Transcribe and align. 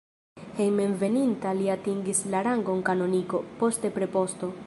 Hejmenveninta 0.59 1.51
li 1.59 1.69
atingis 1.75 2.23
la 2.35 2.41
rangon 2.49 2.83
kanoniko, 2.89 3.45
poste 3.63 3.95
preposto. 4.01 4.53